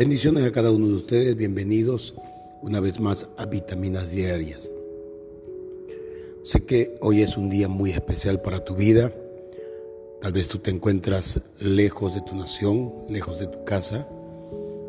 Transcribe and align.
Bendiciones 0.00 0.46
a 0.46 0.50
cada 0.50 0.70
uno 0.70 0.88
de 0.88 0.94
ustedes, 0.94 1.36
bienvenidos 1.36 2.14
una 2.62 2.80
vez 2.80 2.98
más 2.98 3.28
a 3.36 3.44
Vitaminas 3.44 4.10
Diarias. 4.10 4.70
Sé 6.42 6.64
que 6.64 6.94
hoy 7.02 7.20
es 7.20 7.36
un 7.36 7.50
día 7.50 7.68
muy 7.68 7.90
especial 7.90 8.40
para 8.40 8.64
tu 8.64 8.74
vida. 8.74 9.12
Tal 10.22 10.32
vez 10.32 10.48
tú 10.48 10.56
te 10.56 10.70
encuentras 10.70 11.42
lejos 11.60 12.14
de 12.14 12.22
tu 12.22 12.34
nación, 12.34 12.94
lejos 13.10 13.40
de 13.40 13.48
tu 13.48 13.62
casa. 13.66 14.08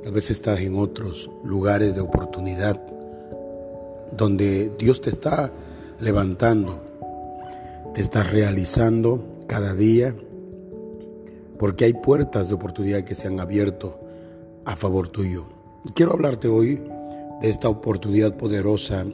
Tal 0.02 0.14
vez 0.14 0.32
estás 0.32 0.62
en 0.62 0.78
otros 0.78 1.30
lugares 1.44 1.94
de 1.94 2.00
oportunidad 2.00 2.82
donde 4.16 4.72
Dios 4.80 5.02
te 5.02 5.10
está 5.10 5.52
levantando, 6.00 6.82
te 7.94 8.00
está 8.00 8.24
realizando 8.24 9.26
cada 9.46 9.74
día, 9.74 10.16
porque 11.60 11.84
hay 11.84 11.94
puertas 11.96 12.48
de 12.48 12.54
oportunidad 12.54 13.04
que 13.04 13.16
se 13.16 13.28
han 13.28 13.42
abierto 13.42 14.01
a 14.66 14.76
favor 14.76 15.10
tuyo. 15.10 15.48
Y 15.86 15.92
quiero 15.92 16.14
hablarte 16.14 16.48
hoy 16.48 16.82
de 17.42 17.50
esta 17.50 17.70
oportunidad 17.70 18.38
poderosa 18.38 19.06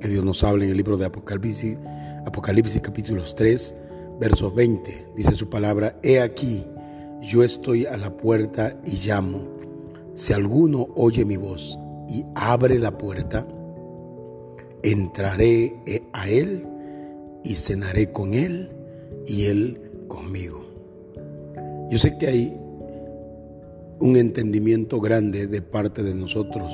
que 0.00 0.08
Dios 0.08 0.24
nos 0.24 0.44
habla 0.44 0.64
en 0.64 0.70
el 0.70 0.76
libro 0.76 0.96
de 0.96 1.06
Apocalipsis, 1.06 1.78
Apocalipsis 2.26 2.80
capítulos 2.80 3.34
3, 3.34 3.74
versos 4.20 4.54
20. 4.54 5.08
Dice 5.16 5.32
su 5.34 5.48
palabra, 5.48 5.98
he 6.02 6.20
aquí, 6.20 6.64
yo 7.20 7.42
estoy 7.42 7.86
a 7.86 7.96
la 7.96 8.16
puerta 8.16 8.78
y 8.84 8.96
llamo. 9.06 9.46
Si 10.14 10.32
alguno 10.32 10.88
oye 10.94 11.24
mi 11.24 11.36
voz 11.36 11.78
y 12.08 12.24
abre 12.34 12.78
la 12.78 12.96
puerta, 12.96 13.46
entraré 14.82 15.74
a 16.12 16.28
él 16.28 16.66
y 17.42 17.56
cenaré 17.56 18.10
con 18.10 18.34
él 18.34 18.70
y 19.26 19.46
él 19.46 19.80
conmigo. 20.08 20.64
Yo 21.90 21.98
sé 21.98 22.16
que 22.18 22.26
hay 22.26 22.63
un 24.00 24.16
entendimiento 24.16 25.00
grande 25.00 25.46
de 25.46 25.62
parte 25.62 26.02
de 26.02 26.14
nosotros 26.14 26.72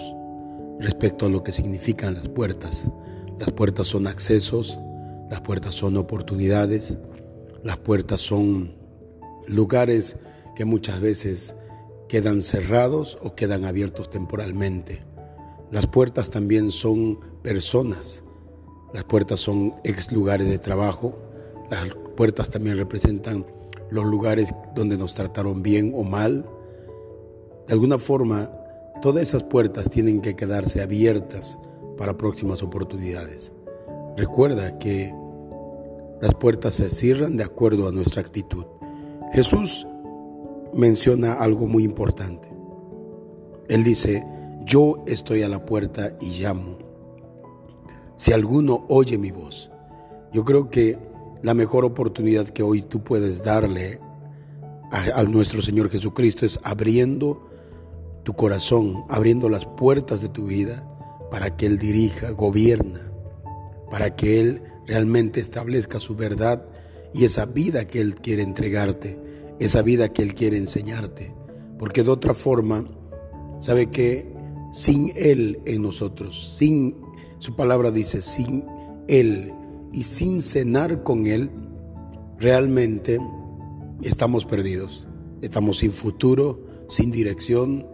respecto 0.81 1.27
a 1.27 1.29
lo 1.29 1.43
que 1.43 1.53
significan 1.53 2.15
las 2.15 2.29
puertas. 2.29 2.91
Las 3.39 3.51
puertas 3.51 3.87
son 3.87 4.07
accesos, 4.07 4.79
las 5.31 5.41
puertas 5.41 5.75
son 5.75 5.97
oportunidades, 5.97 6.97
las 7.63 7.77
puertas 7.77 8.21
son 8.21 8.75
lugares 9.47 10.17
que 10.55 10.65
muchas 10.65 11.01
veces 11.01 11.55
quedan 12.09 12.43
cerrados 12.43 13.19
o 13.23 13.35
quedan 13.35 13.65
abiertos 13.65 14.11
temporalmente. 14.11 15.01
Las 15.71 15.87
puertas 15.87 16.31
también 16.31 16.71
son 16.71 17.21
personas, 17.43 18.23
las 18.93 19.05
puertas 19.05 19.41
son 19.41 19.75
ex 19.85 20.11
lugares 20.11 20.49
de 20.49 20.59
trabajo, 20.59 21.17
las 21.71 21.95
puertas 22.17 22.51
también 22.51 22.77
representan 22.77 23.47
los 23.91 24.05
lugares 24.05 24.53
donde 24.75 24.97
nos 24.99 25.15
trataron 25.15 25.63
bien 25.63 25.93
o 25.95 26.03
mal, 26.03 26.45
de 27.71 27.75
alguna 27.75 27.99
forma, 27.99 28.51
todas 29.01 29.23
esas 29.23 29.45
puertas 29.45 29.89
tienen 29.89 30.21
que 30.21 30.35
quedarse 30.35 30.83
abiertas 30.83 31.57
para 31.97 32.19
próximas 32.19 32.65
oportunidades. 32.65 33.53
Recuerda 34.17 34.77
que 34.77 35.15
las 36.21 36.35
puertas 36.35 36.75
se 36.75 36.91
cierran 36.91 37.37
de 37.37 37.45
acuerdo 37.45 37.87
a 37.87 37.93
nuestra 37.93 38.23
actitud. 38.23 38.65
Jesús 39.33 39.87
menciona 40.75 41.35
algo 41.35 41.69
muy 41.69 41.85
importante. 41.85 42.49
Él 43.69 43.85
dice, 43.85 44.25
yo 44.65 45.05
estoy 45.07 45.45
a 45.45 45.49
la 45.49 45.65
puerta 45.65 46.17
y 46.21 46.43
llamo. 46.43 46.77
Si 48.17 48.33
alguno 48.33 48.85
oye 48.89 49.17
mi 49.17 49.31
voz, 49.31 49.71
yo 50.33 50.45
creo 50.45 50.71
que 50.71 50.99
la 51.43 51.55
mejor 51.55 51.85
oportunidad 51.85 52.49
que 52.49 52.65
hoy 52.65 52.83
tú 52.83 53.05
puedes 53.05 53.45
darle 53.45 54.01
a, 54.91 55.21
a 55.21 55.23
nuestro 55.23 55.63
Señor 55.63 55.89
Jesucristo 55.89 56.45
es 56.45 56.59
abriendo 56.65 57.47
tu 58.23 58.35
corazón, 58.35 59.05
abriendo 59.09 59.49
las 59.49 59.67
puertas 59.67 60.21
de 60.21 60.29
tu 60.29 60.47
vida 60.47 60.87
para 61.31 61.57
que 61.57 61.67
Él 61.67 61.79
dirija, 61.79 62.31
gobierna, 62.31 63.01
para 63.91 64.15
que 64.17 64.41
Él 64.41 64.63
realmente 64.87 65.41
establezca 65.41 66.01
su 66.01 66.17
verdad 66.17 66.65
y 67.15 67.25
esa 67.25 67.47
vida 67.47 67.85
que 67.85 68.01
Él 68.01 68.17
quiere 68.17 68.43
entregarte, 68.43 69.19
esa 69.59 69.83
vida 69.83 70.13
que 70.13 70.23
Él 70.23 70.35
quiere 70.35 70.57
enseñarte. 70.57 71.35
Porque 71.79 72.03
de 72.03 72.11
otra 72.11 72.35
forma, 72.35 72.85
sabe 73.61 73.87
que 73.87 74.33
sin 74.73 75.13
Él 75.17 75.61
en 75.65 75.83
nosotros, 75.83 76.57
sin, 76.57 76.97
su 77.39 77.57
palabra 77.57 77.91
dice, 77.91 78.23
sin 78.23 78.65
Él 79.09 79.55
y 79.93 80.03
sin 80.03 80.43
cenar 80.43 81.03
con 81.03 81.27
Él, 81.27 81.51
realmente 82.39 83.19
estamos 84.03 84.45
perdidos. 84.45 85.07
Estamos 85.41 85.79
sin 85.79 85.91
futuro, 85.91 86.61
sin 86.89 87.11
dirección, 87.11 87.87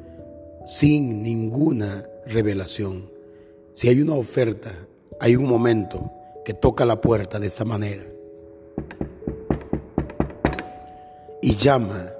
sin 0.66 1.22
ninguna 1.22 2.04
revelación. 2.26 3.08
Si 3.72 3.88
hay 3.88 4.00
una 4.00 4.14
oferta, 4.14 4.72
hay 5.20 5.36
un 5.36 5.48
momento 5.48 6.10
que 6.44 6.54
toca 6.54 6.84
la 6.84 7.00
puerta 7.00 7.38
de 7.38 7.46
esta 7.46 7.64
manera 7.64 8.04
y 11.40 11.54
llama, 11.54 12.10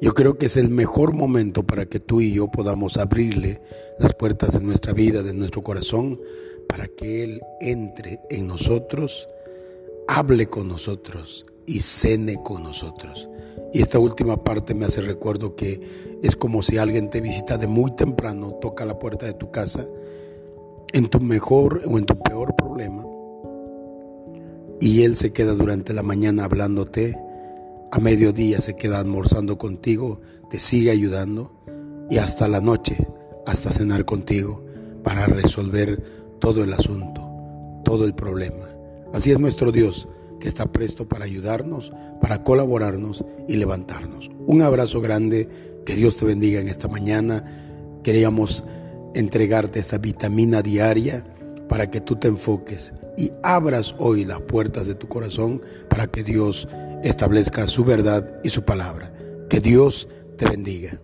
yo 0.00 0.14
creo 0.14 0.38
que 0.38 0.46
es 0.46 0.56
el 0.56 0.70
mejor 0.70 1.12
momento 1.12 1.64
para 1.64 1.86
que 1.86 2.00
tú 2.00 2.22
y 2.22 2.32
yo 2.32 2.48
podamos 2.48 2.96
abrirle 2.96 3.60
las 3.98 4.14
puertas 4.14 4.52
de 4.52 4.60
nuestra 4.60 4.94
vida, 4.94 5.22
de 5.22 5.34
nuestro 5.34 5.62
corazón, 5.62 6.18
para 6.66 6.88
que 6.88 7.24
Él 7.24 7.42
entre 7.60 8.20
en 8.30 8.46
nosotros, 8.46 9.28
hable 10.08 10.46
con 10.46 10.68
nosotros 10.68 11.44
y 11.66 11.80
cene 11.80 12.36
con 12.42 12.62
nosotros. 12.62 13.28
Y 13.72 13.82
esta 13.82 13.98
última 13.98 14.42
parte 14.42 14.74
me 14.74 14.86
hace 14.86 15.02
recuerdo 15.02 15.54
que 15.56 16.18
es 16.22 16.36
como 16.36 16.62
si 16.62 16.78
alguien 16.78 17.10
te 17.10 17.20
visita 17.20 17.58
de 17.58 17.66
muy 17.66 17.90
temprano, 17.94 18.54
toca 18.60 18.84
la 18.84 18.98
puerta 18.98 19.26
de 19.26 19.34
tu 19.34 19.50
casa, 19.50 19.86
en 20.92 21.08
tu 21.08 21.20
mejor 21.20 21.82
o 21.86 21.98
en 21.98 22.06
tu 22.06 22.18
peor 22.18 22.54
problema, 22.56 23.04
y 24.80 25.02
él 25.02 25.16
se 25.16 25.32
queda 25.32 25.54
durante 25.54 25.92
la 25.92 26.02
mañana 26.02 26.44
hablándote, 26.44 27.16
a 27.90 27.98
mediodía 27.98 28.60
se 28.60 28.76
queda 28.76 28.98
almorzando 28.98 29.58
contigo, 29.58 30.20
te 30.50 30.60
sigue 30.60 30.90
ayudando, 30.90 31.52
y 32.08 32.18
hasta 32.18 32.48
la 32.48 32.60
noche, 32.60 32.96
hasta 33.46 33.72
cenar 33.72 34.04
contigo, 34.04 34.64
para 35.02 35.26
resolver 35.26 36.02
todo 36.38 36.64
el 36.64 36.72
asunto, 36.72 37.22
todo 37.84 38.04
el 38.04 38.14
problema. 38.14 38.68
Así 39.12 39.32
es 39.32 39.38
nuestro 39.38 39.72
Dios 39.72 40.08
que 40.40 40.48
está 40.48 40.66
presto 40.72 41.08
para 41.08 41.24
ayudarnos, 41.24 41.92
para 42.20 42.42
colaborarnos 42.42 43.24
y 43.48 43.56
levantarnos. 43.56 44.30
Un 44.46 44.62
abrazo 44.62 45.00
grande, 45.00 45.48
que 45.84 45.94
Dios 45.94 46.16
te 46.16 46.24
bendiga 46.24 46.60
en 46.60 46.68
esta 46.68 46.88
mañana. 46.88 47.44
Queríamos 48.02 48.64
entregarte 49.14 49.80
esta 49.80 49.98
vitamina 49.98 50.62
diaria 50.62 51.24
para 51.68 51.90
que 51.90 52.00
tú 52.00 52.16
te 52.16 52.28
enfoques 52.28 52.92
y 53.16 53.32
abras 53.42 53.94
hoy 53.98 54.24
las 54.24 54.40
puertas 54.40 54.86
de 54.86 54.94
tu 54.94 55.08
corazón 55.08 55.62
para 55.88 56.06
que 56.06 56.22
Dios 56.22 56.68
establezca 57.02 57.66
su 57.66 57.84
verdad 57.84 58.40
y 58.44 58.50
su 58.50 58.62
palabra. 58.64 59.12
Que 59.48 59.60
Dios 59.60 60.08
te 60.36 60.48
bendiga. 60.48 61.00